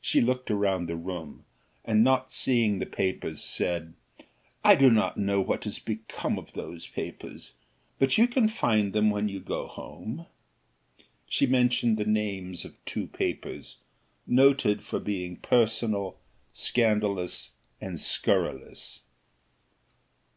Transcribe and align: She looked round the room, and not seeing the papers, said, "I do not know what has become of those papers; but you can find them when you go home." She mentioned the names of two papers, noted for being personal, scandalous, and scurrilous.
She 0.00 0.20
looked 0.20 0.50
round 0.50 0.88
the 0.88 0.96
room, 0.96 1.44
and 1.84 2.02
not 2.02 2.32
seeing 2.32 2.80
the 2.80 2.84
papers, 2.84 3.44
said, 3.44 3.94
"I 4.64 4.74
do 4.74 4.90
not 4.90 5.16
know 5.16 5.40
what 5.40 5.62
has 5.62 5.78
become 5.78 6.36
of 6.36 6.52
those 6.54 6.88
papers; 6.88 7.52
but 8.00 8.18
you 8.18 8.26
can 8.26 8.48
find 8.48 8.92
them 8.92 9.08
when 9.08 9.28
you 9.28 9.38
go 9.38 9.68
home." 9.68 10.26
She 11.28 11.46
mentioned 11.46 11.96
the 11.96 12.04
names 12.04 12.64
of 12.64 12.74
two 12.84 13.06
papers, 13.06 13.76
noted 14.26 14.82
for 14.82 14.98
being 14.98 15.36
personal, 15.36 16.18
scandalous, 16.52 17.52
and 17.80 18.00
scurrilous. 18.00 19.02